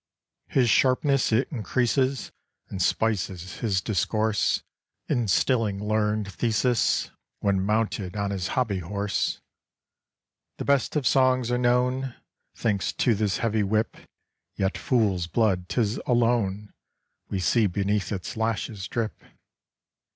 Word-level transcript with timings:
"His 0.47 0.67
sharpness 0.67 1.31
it 1.31 1.47
increases, 1.51 2.31
And 2.69 2.81
spices 2.81 3.57
his 3.59 3.81
discourse, 3.81 4.63
Instilling 5.07 5.77
learned 5.79 6.33
theses, 6.33 7.11
When 7.41 7.61
mounted 7.63 8.15
on 8.17 8.31
his 8.31 8.47
hobby 8.57 8.79
horse 8.79 9.41
"The 10.57 10.65
best 10.65 10.95
of 10.95 11.05
songs 11.05 11.51
are 11.51 11.59
known, 11.59 12.15
Thanks 12.55 12.91
to 12.93 13.13
this 13.13 13.37
heavy 13.37 13.61
whip 13.61 13.95
Yet 14.55 14.75
fool's 14.75 15.27
blood 15.27 15.69
'tis 15.69 15.97
alone 16.07 16.71
We 17.29 17.39
see 17.39 17.67
beneath 17.67 18.11
its 18.11 18.35
lashes 18.35 18.87
drip. 18.87 19.21